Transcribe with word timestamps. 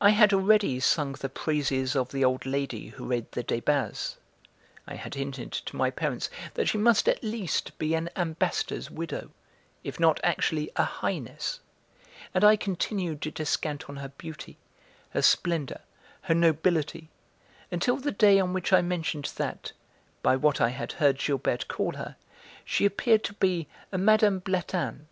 I 0.00 0.08
had 0.08 0.32
already 0.32 0.80
sung 0.80 1.12
the 1.12 1.28
praises 1.28 1.94
of 1.94 2.12
the 2.12 2.24
old 2.24 2.46
lady 2.46 2.88
who 2.88 3.04
read 3.04 3.30
the 3.32 3.44
Débats 3.44 4.16
(I 4.86 4.94
had 4.94 5.16
hinted 5.16 5.52
to 5.52 5.76
my 5.76 5.90
parents 5.90 6.30
that 6.54 6.66
she 6.66 6.78
must 6.78 7.10
at 7.10 7.22
least 7.22 7.76
be 7.78 7.92
an 7.94 8.08
Ambassador's 8.16 8.90
widow, 8.90 9.32
if 9.82 10.00
not 10.00 10.18
actually 10.24 10.70
a 10.76 10.84
Highness) 10.84 11.60
and 12.32 12.42
I 12.42 12.56
continued 12.56 13.20
to 13.20 13.30
descant 13.30 13.90
on 13.90 13.96
her 13.96 14.08
beauty, 14.08 14.56
her 15.10 15.20
splendour, 15.20 15.80
her 16.22 16.34
nobility, 16.34 17.10
until 17.70 17.98
the 17.98 18.12
day 18.12 18.40
on 18.40 18.54
which 18.54 18.72
I 18.72 18.80
mentioned 18.80 19.30
that, 19.36 19.72
by 20.22 20.36
what 20.36 20.58
I 20.58 20.70
had 20.70 20.92
heard 20.92 21.18
Gilberte 21.18 21.68
call 21.68 21.96
her, 21.96 22.16
she 22.64 22.86
appeared 22.86 23.22
to 23.24 23.34
be 23.34 23.68
a 23.92 23.98
Mme. 23.98 24.38
Blatin. 24.38 25.06